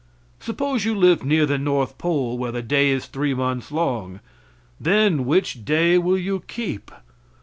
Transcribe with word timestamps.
Suppose 0.39 0.83
you 0.83 0.95
lived 0.95 1.23
near 1.23 1.45
the 1.45 1.59
north 1.59 1.99
pole, 1.99 2.35
where 2.35 2.51
the 2.51 2.63
day 2.63 2.89
is 2.89 3.05
three 3.05 3.35
months 3.35 3.71
long. 3.71 4.19
Then 4.79 5.25
which 5.27 5.63
day 5.63 5.99
will 5.99 6.17
you 6.17 6.39
keep? 6.47 6.89